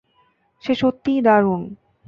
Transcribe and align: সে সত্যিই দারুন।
সে 0.63 0.73
সত্যিই 0.75 1.19
দারুন। 1.21 1.61